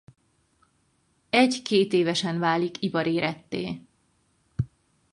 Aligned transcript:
Egy-kétévesen 1.29 2.39
válik 2.39 2.77
ivaréretté. 2.81 3.81